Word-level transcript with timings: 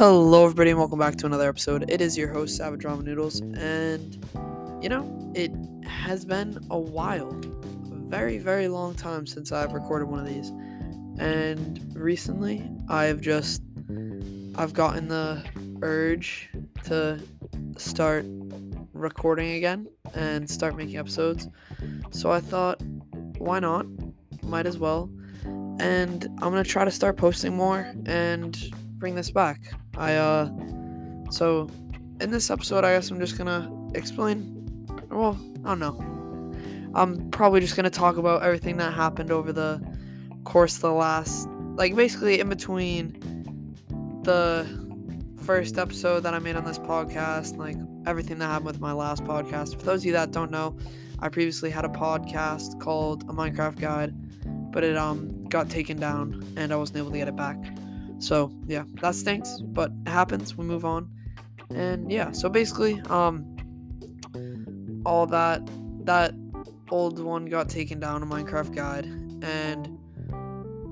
Hello, 0.00 0.44
everybody, 0.46 0.70
and 0.70 0.78
welcome 0.78 0.98
back 0.98 1.16
to 1.16 1.26
another 1.26 1.46
episode. 1.46 1.90
It 1.90 2.00
is 2.00 2.16
your 2.16 2.32
host, 2.32 2.56
Savage 2.56 2.84
Ramen 2.84 3.04
Noodles, 3.04 3.42
and 3.42 4.14
you 4.82 4.88
know, 4.88 5.30
it 5.34 5.52
has 5.86 6.24
been 6.24 6.58
a 6.70 6.78
while, 6.78 7.28
a 7.28 8.08
very, 8.08 8.38
very 8.38 8.66
long 8.68 8.94
time 8.94 9.26
since 9.26 9.52
I've 9.52 9.74
recorded 9.74 10.06
one 10.06 10.18
of 10.18 10.26
these. 10.26 10.48
And 11.18 11.86
recently, 11.94 12.66
I've 12.88 13.20
just, 13.20 13.62
I've 14.54 14.72
gotten 14.72 15.08
the 15.08 15.44
urge 15.82 16.48
to 16.84 17.20
start 17.76 18.24
recording 18.94 19.50
again 19.50 19.86
and 20.14 20.48
start 20.48 20.78
making 20.78 20.96
episodes. 20.96 21.46
So 22.10 22.32
I 22.32 22.40
thought, 22.40 22.80
why 23.36 23.60
not? 23.60 23.84
Might 24.42 24.64
as 24.64 24.78
well. 24.78 25.10
And 25.44 26.24
I'm 26.24 26.52
gonna 26.52 26.64
try 26.64 26.86
to 26.86 26.90
start 26.90 27.18
posting 27.18 27.54
more 27.54 27.92
and 28.06 28.56
bring 29.00 29.14
this 29.14 29.30
back. 29.30 29.74
I 29.96 30.14
uh 30.14 30.50
so 31.30 31.68
in 32.20 32.30
this 32.30 32.50
episode 32.50 32.84
I 32.84 32.92
guess 32.92 33.10
I'm 33.10 33.18
just 33.18 33.36
gonna 33.36 33.72
explain 33.94 34.56
well, 35.10 35.40
I 35.64 35.74
don't 35.74 35.80
know. 35.80 36.54
I'm 36.94 37.30
probably 37.30 37.60
just 37.60 37.74
gonna 37.74 37.90
talk 37.90 38.18
about 38.18 38.42
everything 38.42 38.76
that 38.76 38.92
happened 38.92 39.32
over 39.32 39.52
the 39.52 39.82
course 40.44 40.78
the 40.78 40.92
last 40.92 41.48
like 41.74 41.96
basically 41.96 42.40
in 42.40 42.48
between 42.48 43.16
the 44.22 44.66
first 45.42 45.78
episode 45.78 46.20
that 46.20 46.34
I 46.34 46.38
made 46.38 46.56
on 46.56 46.64
this 46.64 46.78
podcast, 46.78 47.56
like 47.56 47.76
everything 48.06 48.38
that 48.38 48.46
happened 48.46 48.66
with 48.66 48.80
my 48.80 48.92
last 48.92 49.24
podcast. 49.24 49.78
For 49.78 49.86
those 49.86 50.02
of 50.02 50.06
you 50.06 50.12
that 50.12 50.30
don't 50.30 50.50
know, 50.50 50.76
I 51.20 51.30
previously 51.30 51.70
had 51.70 51.84
a 51.84 51.88
podcast 51.88 52.78
called 52.80 53.22
A 53.24 53.32
Minecraft 53.32 53.80
Guide, 53.80 54.12
but 54.72 54.84
it 54.84 54.96
um 54.96 55.44
got 55.44 55.70
taken 55.70 55.98
down 55.98 56.46
and 56.56 56.72
I 56.72 56.76
wasn't 56.76 56.98
able 56.98 57.10
to 57.12 57.18
get 57.18 57.28
it 57.28 57.36
back. 57.36 57.56
So 58.20 58.52
yeah, 58.66 58.84
that 59.00 59.14
stinks, 59.14 59.60
but 59.60 59.90
it 60.06 60.10
happens. 60.10 60.56
We 60.56 60.64
move 60.64 60.84
on, 60.84 61.10
and 61.70 62.12
yeah. 62.12 62.32
So 62.32 62.48
basically, 62.50 63.00
um, 63.08 63.56
all 65.06 65.26
that 65.26 65.62
that 66.04 66.34
old 66.90 67.18
one 67.18 67.46
got 67.46 67.70
taken 67.70 67.98
down 67.98 68.22
a 68.22 68.26
Minecraft 68.26 68.74
guide, 68.74 69.06
and 69.42 69.98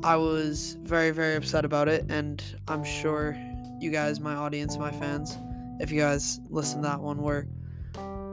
I 0.02 0.16
was 0.16 0.78
very 0.82 1.10
very 1.10 1.36
upset 1.36 1.66
about 1.66 1.86
it, 1.86 2.10
and 2.10 2.42
I'm 2.66 2.82
sure 2.82 3.36
you 3.78 3.90
guys, 3.90 4.20
my 4.20 4.34
audience, 4.34 4.78
my 4.78 4.90
fans, 4.90 5.36
if 5.80 5.92
you 5.92 6.00
guys 6.00 6.40
listened 6.48 6.82
to 6.82 6.88
that 6.88 7.00
one, 7.00 7.22
were 7.22 7.46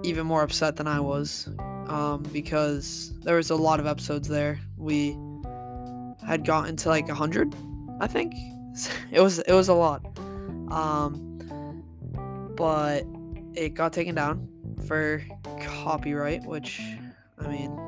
even 0.03 0.25
more 0.25 0.41
upset 0.41 0.77
than 0.77 0.88
I 0.88 1.01
was, 1.01 1.49
um, 1.88 2.23
because 2.31 3.13
there 3.23 3.35
was 3.35 3.49
a 3.49 3.55
lot 3.55 3.81
of 3.81 3.88
episodes 3.88 4.29
there. 4.29 4.59
We 4.77 5.17
had 6.25 6.45
gotten 6.45 6.77
to 6.77 6.89
like 6.89 7.09
hundred, 7.09 7.53
I 7.99 8.07
think, 8.07 8.33
it 9.11 9.21
was 9.21 9.39
it 9.39 9.53
was 9.53 9.69
a 9.69 9.73
lot. 9.73 10.05
Um, 10.71 11.83
but 12.55 13.05
it 13.53 13.73
got 13.73 13.93
taken 13.93 14.15
down 14.15 14.47
for 14.87 15.23
copyright, 15.61 16.43
which 16.45 16.81
I 17.39 17.47
mean, 17.47 17.79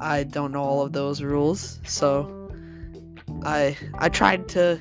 I 0.00 0.24
don't 0.24 0.52
know 0.52 0.62
all 0.62 0.82
of 0.82 0.92
those 0.92 1.22
rules, 1.22 1.80
so 1.84 2.50
I 3.44 3.76
I 3.94 4.08
tried 4.08 4.48
to, 4.50 4.78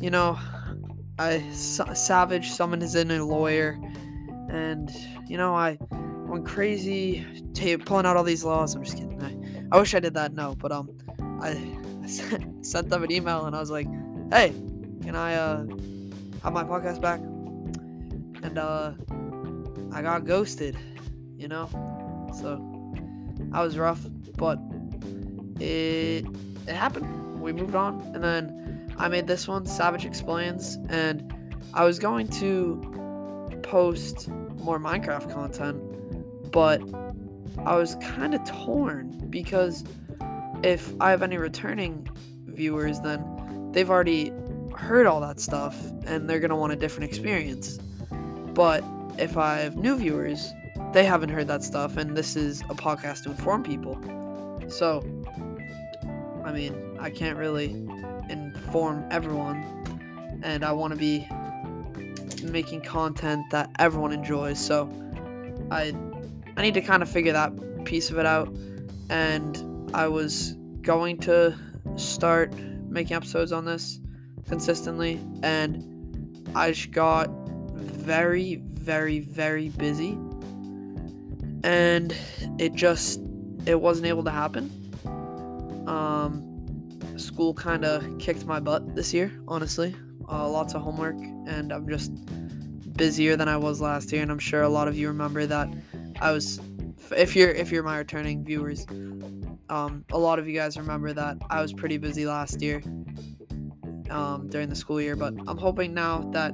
you 0.00 0.10
know, 0.10 0.38
I 1.18 1.42
Savage 1.52 2.50
summoned 2.50 2.82
his 2.82 2.94
inner 2.94 3.22
lawyer, 3.22 3.78
and 4.50 4.90
you 5.26 5.36
know 5.36 5.54
I 5.54 5.78
went 6.28 6.46
crazy, 6.46 7.26
t- 7.54 7.76
pulling 7.76 8.06
out 8.06 8.16
all 8.16 8.24
these 8.24 8.44
laws. 8.44 8.74
I'm 8.74 8.84
just 8.84 8.96
kidding. 8.96 9.22
I, 9.22 9.76
I 9.76 9.80
wish 9.80 9.94
I 9.94 10.00
did 10.00 10.14
that. 10.14 10.32
No, 10.32 10.54
but 10.54 10.72
um, 10.72 10.96
I 11.40 11.52
sent 12.68 12.90
them 12.90 13.02
an 13.02 13.10
email 13.10 13.46
and 13.46 13.56
I 13.56 13.60
was 13.60 13.70
like, 13.70 13.88
"Hey, 14.30 14.50
can 15.02 15.16
I 15.16 15.34
uh 15.34 15.66
have 16.42 16.52
my 16.52 16.64
podcast 16.64 17.00
back?" 17.00 17.20
And 18.42 18.58
uh 18.58 18.92
I 19.92 20.02
got 20.02 20.26
ghosted, 20.26 20.76
you 21.36 21.48
know. 21.48 21.68
So 22.40 22.50
I 23.52 23.62
was 23.62 23.78
rough, 23.78 24.04
but 24.36 24.58
it 25.60 26.26
it 26.66 26.74
happened. 26.74 27.40
We 27.40 27.52
moved 27.52 27.74
on, 27.74 28.00
and 28.14 28.22
then 28.22 28.94
I 28.98 29.08
made 29.08 29.26
this 29.26 29.48
one, 29.48 29.64
Savage 29.64 30.04
Explains, 30.04 30.76
and 30.90 31.32
I 31.72 31.84
was 31.84 31.98
going 31.98 32.28
to 32.42 33.58
post 33.62 34.28
more 34.62 34.78
Minecraft 34.78 35.32
content, 35.32 36.50
but 36.52 36.82
I 37.64 37.76
was 37.76 37.96
kind 37.96 38.34
of 38.34 38.44
torn 38.44 39.26
because 39.30 39.84
if 40.62 40.92
I 41.00 41.10
have 41.10 41.22
any 41.22 41.38
returning 41.38 42.08
viewers, 42.58 43.00
then 43.00 43.70
they've 43.72 43.88
already 43.88 44.32
heard 44.76 45.06
all 45.06 45.20
that 45.20 45.40
stuff 45.40 45.76
and 46.06 46.28
they're 46.28 46.40
going 46.40 46.50
to 46.50 46.56
want 46.56 46.72
a 46.72 46.76
different 46.76 47.08
experience. 47.08 47.78
But 48.52 48.84
if 49.18 49.36
I 49.36 49.58
have 49.58 49.76
new 49.76 49.96
viewers, 49.96 50.52
they 50.92 51.04
haven't 51.04 51.30
heard 51.30 51.48
that 51.48 51.62
stuff, 51.62 51.96
and 51.96 52.16
this 52.16 52.36
is 52.36 52.62
a 52.62 52.74
podcast 52.74 53.24
to 53.24 53.30
inform 53.30 53.62
people. 53.62 53.98
So, 54.68 55.02
I 56.44 56.52
mean, 56.52 56.96
I 56.98 57.10
can't 57.10 57.36
really 57.36 57.70
inform 58.30 59.04
everyone, 59.10 59.62
and 60.42 60.64
I 60.64 60.72
want 60.72 60.92
to 60.92 60.98
be 60.98 61.28
making 62.42 62.82
content 62.82 63.44
that 63.50 63.70
everyone 63.78 64.12
enjoys. 64.12 64.58
So, 64.58 64.88
I 65.70 65.92
I 66.56 66.62
need 66.62 66.74
to 66.74 66.80
kind 66.80 67.02
of 67.02 67.08
figure 67.08 67.32
that 67.32 67.52
piece 67.84 68.10
of 68.10 68.18
it 68.18 68.26
out, 68.26 68.48
and 69.10 69.90
I 69.94 70.08
was 70.08 70.56
going 70.82 71.18
to 71.18 71.56
start 71.98 72.52
making 72.88 73.16
episodes 73.16 73.52
on 73.52 73.64
this 73.64 74.00
consistently, 74.48 75.20
and 75.42 76.50
I 76.54 76.72
just 76.72 76.90
got 76.90 77.28
very, 77.74 78.56
very, 78.56 79.20
very 79.20 79.68
busy, 79.70 80.12
and 81.64 82.16
it 82.58 82.74
just 82.74 83.20
it 83.66 83.80
wasn't 83.80 84.06
able 84.06 84.24
to 84.24 84.30
happen. 84.30 84.70
Um, 85.86 86.44
school 87.16 87.54
kind 87.54 87.84
of 87.84 88.18
kicked 88.18 88.46
my 88.46 88.60
butt 88.60 88.94
this 88.94 89.12
year, 89.12 89.32
honestly. 89.46 89.94
Uh, 90.28 90.48
lots 90.48 90.74
of 90.74 90.82
homework, 90.82 91.16
and 91.46 91.72
I'm 91.72 91.88
just 91.88 92.12
busier 92.94 93.36
than 93.36 93.48
I 93.48 93.56
was 93.56 93.80
last 93.80 94.12
year, 94.12 94.22
and 94.22 94.30
I'm 94.30 94.38
sure 94.38 94.62
a 94.62 94.68
lot 94.68 94.88
of 94.88 94.96
you 94.96 95.08
remember 95.08 95.46
that 95.46 95.68
I 96.20 96.32
was 96.32 96.60
if 97.16 97.34
you're 97.36 97.50
if 97.50 97.70
you're 97.70 97.82
my 97.82 97.98
returning 97.98 98.44
viewers, 98.44 98.86
um, 99.70 100.04
a 100.12 100.18
lot 100.18 100.38
of 100.38 100.48
you 100.48 100.54
guys 100.54 100.76
remember 100.76 101.12
that 101.12 101.38
I 101.50 101.60
was 101.60 101.72
pretty 101.72 101.98
busy 101.98 102.26
last 102.26 102.62
year 102.62 102.82
um, 104.10 104.48
during 104.48 104.68
the 104.68 104.76
school 104.76 105.00
year, 105.00 105.16
but 105.16 105.34
I'm 105.46 105.58
hoping 105.58 105.94
now 105.94 106.28
that 106.32 106.52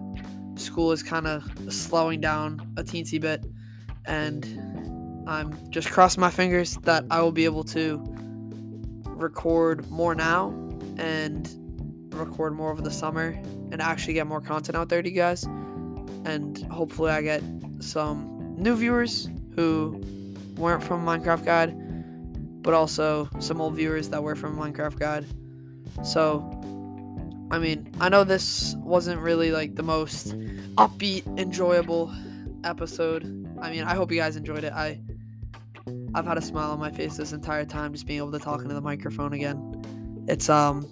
school 0.56 0.92
is 0.92 1.02
kind 1.02 1.26
of 1.26 1.44
slowing 1.72 2.20
down 2.20 2.72
a 2.76 2.82
teensy 2.82 3.20
bit, 3.20 3.44
and 4.04 4.44
I'm 5.26 5.56
just 5.70 5.90
crossing 5.90 6.20
my 6.20 6.30
fingers 6.30 6.76
that 6.82 7.04
I 7.10 7.20
will 7.22 7.32
be 7.32 7.44
able 7.44 7.64
to 7.64 8.02
record 9.04 9.88
more 9.90 10.14
now 10.14 10.48
and 10.98 11.48
record 12.12 12.54
more 12.54 12.70
over 12.70 12.82
the 12.82 12.90
summer 12.90 13.40
and 13.72 13.80
actually 13.80 14.14
get 14.14 14.26
more 14.26 14.40
content 14.40 14.76
out 14.76 14.88
there 14.88 15.02
to 15.02 15.08
you 15.08 15.16
guys. 15.16 15.44
And 16.24 16.58
hopefully, 16.70 17.10
I 17.10 17.22
get 17.22 17.42
some 17.80 18.54
new 18.56 18.76
viewers 18.76 19.28
who 19.54 20.00
weren't 20.56 20.82
from 20.82 21.04
Minecraft 21.04 21.44
Guide, 21.44 21.83
but 22.64 22.74
also 22.74 23.28
some 23.38 23.60
old 23.60 23.76
viewers 23.76 24.08
that 24.08 24.22
were 24.22 24.34
from 24.34 24.56
Minecraft 24.56 24.98
Guide. 24.98 25.26
So, 26.02 26.40
I 27.50 27.58
mean, 27.58 27.92
I 28.00 28.08
know 28.08 28.24
this 28.24 28.74
wasn't 28.78 29.20
really 29.20 29.52
like 29.52 29.76
the 29.76 29.82
most 29.82 30.36
upbeat, 30.76 31.38
enjoyable 31.38 32.12
episode. 32.64 33.22
I 33.60 33.70
mean, 33.70 33.84
I 33.84 33.94
hope 33.94 34.10
you 34.10 34.16
guys 34.16 34.36
enjoyed 34.36 34.64
it. 34.64 34.72
I 34.72 34.98
I've 36.14 36.26
had 36.26 36.38
a 36.38 36.42
smile 36.42 36.70
on 36.70 36.78
my 36.78 36.90
face 36.90 37.16
this 37.18 37.32
entire 37.32 37.66
time 37.66 37.92
just 37.92 38.06
being 38.06 38.18
able 38.18 38.32
to 38.32 38.38
talk 38.38 38.62
into 38.62 38.74
the 38.74 38.80
microphone 38.80 39.34
again. 39.34 40.24
It's 40.26 40.48
um 40.48 40.88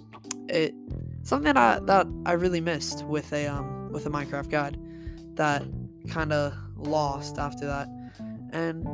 it 0.47 0.75
something 1.23 1.53
that 1.53 1.57
I 1.57 1.79
that 1.85 2.07
I 2.27 2.33
really 2.33 2.61
missed 2.61 3.03
with 3.05 3.33
a 3.33 3.47
um 3.47 3.91
with 3.91 4.05
a 4.05 4.09
Minecraft 4.11 4.49
guide 4.49 4.77
that 5.35 5.63
kind 6.07 6.31
of 6.31 6.53
lost 6.77 7.39
after 7.39 7.65
that. 7.65 7.87
And 8.51 8.85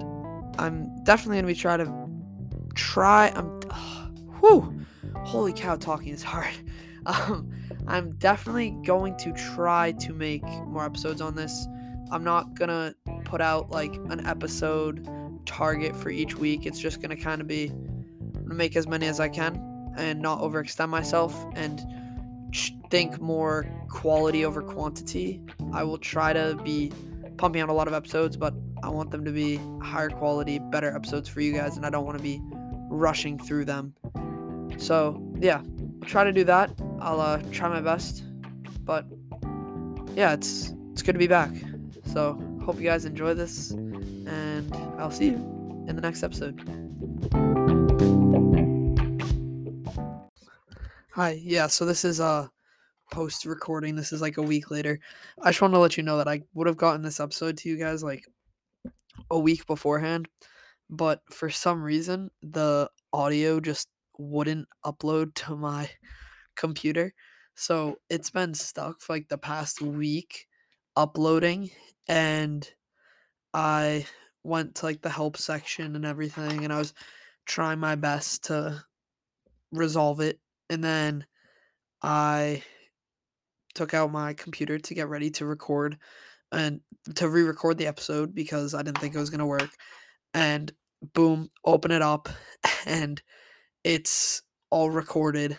I'm 0.57 1.03
definitely 1.03 1.37
gonna 1.37 1.47
be 1.47 1.55
trying 1.55 1.79
to 1.79 2.08
try. 2.75 3.29
I'm, 3.35 3.61
whew, 4.39 4.85
holy 5.23 5.53
cow, 5.53 5.75
talking 5.75 6.13
is 6.13 6.23
hard. 6.23 6.53
Um, 7.05 7.49
I'm 7.87 8.11
definitely 8.17 8.71
going 8.85 9.17
to 9.19 9.31
try 9.31 9.93
to 9.93 10.13
make 10.13 10.43
more 10.43 10.85
episodes 10.85 11.21
on 11.21 11.33
this. 11.33 11.65
I'm 12.11 12.23
not 12.23 12.53
gonna 12.53 12.93
put 13.23 13.41
out 13.41 13.71
like 13.71 13.95
an 14.09 14.27
episode 14.27 15.07
target 15.45 15.95
for 15.95 16.09
each 16.09 16.35
week. 16.35 16.65
It's 16.65 16.77
just 16.77 17.01
gonna 17.01 17.15
kind 17.15 17.41
of 17.41 17.47
be 17.47 17.71
make 18.43 18.75
as 18.75 18.87
many 18.87 19.07
as 19.07 19.19
I 19.19 19.29
can 19.29 19.93
and 19.97 20.21
not 20.21 20.39
overextend 20.39 20.89
myself 20.89 21.35
and 21.55 21.81
think 22.89 23.19
more 23.21 23.65
quality 23.89 24.45
over 24.45 24.61
quantity. 24.61 25.41
I 25.71 25.83
will 25.83 25.97
try 25.97 26.33
to 26.33 26.59
be 26.63 26.91
pumping 27.37 27.61
out 27.61 27.69
a 27.69 27.73
lot 27.73 27.87
of 27.87 27.93
episodes, 27.93 28.35
but 28.37 28.53
I 28.83 28.89
want 28.89 29.11
them 29.11 29.23
to 29.25 29.31
be 29.31 29.59
higher 29.81 30.09
quality, 30.09 30.59
better 30.59 30.93
episodes 30.95 31.29
for 31.29 31.41
you 31.41 31.53
guys, 31.53 31.77
and 31.77 31.85
I 31.85 31.89
don't 31.89 32.05
want 32.05 32.17
to 32.17 32.23
be 32.23 32.41
rushing 32.89 33.37
through 33.39 33.65
them. 33.65 33.95
So, 34.77 35.21
yeah, 35.39 35.61
I'll 36.01 36.07
try 36.07 36.23
to 36.23 36.31
do 36.31 36.43
that. 36.45 36.71
I'll 36.99 37.21
uh, 37.21 37.41
try 37.51 37.69
my 37.69 37.81
best. 37.81 38.23
But 38.83 39.05
yeah, 40.15 40.33
it's 40.33 40.73
it's 40.91 41.01
good 41.01 41.13
to 41.13 41.19
be 41.19 41.27
back. 41.27 41.51
So 42.11 42.41
hope 42.65 42.77
you 42.77 42.83
guys 42.83 43.05
enjoy 43.05 43.35
this, 43.35 43.71
and 43.71 44.73
I'll 44.97 45.11
see 45.11 45.27
you 45.27 45.85
in 45.87 45.95
the 45.95 46.01
next 46.01 46.23
episode. 46.23 46.59
Hi, 51.11 51.39
yeah, 51.41 51.67
so 51.67 51.85
this 51.85 52.03
is 52.03 52.19
uh 52.19 52.47
post 53.11 53.45
recording. 53.45 53.95
This 53.95 54.11
is 54.11 54.21
like 54.21 54.37
a 54.37 54.41
week 54.41 54.71
later. 54.71 54.99
I 55.41 55.49
just 55.49 55.61
want 55.61 55.73
to 55.73 55.79
let 55.79 55.97
you 55.97 56.03
know 56.03 56.17
that 56.17 56.27
I 56.27 56.41
would 56.53 56.67
have 56.67 56.77
gotten 56.77 57.01
this 57.01 57.19
episode 57.19 57.57
to 57.57 57.69
you 57.69 57.77
guys 57.77 58.03
like 58.03 58.25
a 59.29 59.37
week 59.37 59.67
beforehand, 59.67 60.27
but 60.89 61.21
for 61.31 61.49
some 61.49 61.81
reason 61.81 62.29
the 62.41 62.89
audio 63.13 63.59
just 63.59 63.87
wouldn't 64.17 64.67
upload 64.85 65.33
to 65.33 65.55
my 65.55 65.89
computer. 66.55 67.13
So 67.55 67.99
it's 68.09 68.29
been 68.29 68.53
stuck 68.53 69.01
for 69.01 69.13
like 69.13 69.27
the 69.29 69.37
past 69.37 69.81
week 69.81 70.47
uploading 70.95 71.71
and 72.07 72.67
I 73.53 74.05
went 74.43 74.75
to 74.75 74.85
like 74.85 75.01
the 75.01 75.09
help 75.09 75.37
section 75.37 75.95
and 75.95 76.05
everything 76.05 76.63
and 76.63 76.71
I 76.71 76.77
was 76.77 76.93
trying 77.45 77.79
my 77.79 77.95
best 77.95 78.45
to 78.45 78.83
resolve 79.71 80.19
it 80.19 80.39
and 80.69 80.83
then 80.83 81.25
I 82.01 82.63
took 83.75 83.93
out 83.93 84.11
my 84.11 84.33
computer 84.33 84.79
to 84.79 84.93
get 84.93 85.09
ready 85.09 85.29
to 85.31 85.45
record 85.45 85.97
and 86.51 86.81
to 87.15 87.29
re-record 87.29 87.77
the 87.77 87.87
episode 87.87 88.33
because 88.33 88.73
I 88.73 88.81
didn't 88.81 88.99
think 88.99 89.15
it 89.15 89.19
was 89.19 89.29
going 89.29 89.39
to 89.39 89.45
work 89.45 89.69
and 90.33 90.71
boom 91.13 91.49
open 91.65 91.91
it 91.91 92.01
up 92.01 92.29
and 92.85 93.21
it's 93.83 94.41
all 94.69 94.89
recorded. 94.89 95.57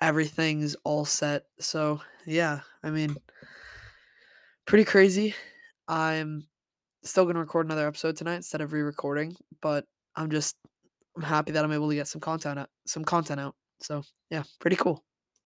Everything's 0.00 0.76
all 0.84 1.04
set. 1.04 1.44
So 1.60 2.00
yeah 2.24 2.60
i 2.84 2.90
mean 2.90 3.16
pretty 4.66 4.84
crazy. 4.84 5.34
I'm 5.88 6.46
still 7.04 7.24
going 7.24 7.34
to 7.34 7.40
record 7.40 7.66
another 7.66 7.86
episode 7.88 8.16
tonight 8.16 8.36
instead 8.36 8.60
of 8.60 8.72
re-recording 8.72 9.34
but 9.60 9.84
i'm 10.14 10.30
just 10.30 10.54
i'm 11.16 11.22
happy 11.22 11.50
that 11.50 11.64
i'm 11.64 11.72
able 11.72 11.88
to 11.88 11.96
get 11.96 12.06
some 12.06 12.20
content 12.20 12.60
out 12.60 12.68
some 12.86 13.04
content 13.04 13.40
out. 13.40 13.54
So 13.80 14.02
yeah 14.30 14.44
pretty 14.60 14.76
cool 14.76 15.02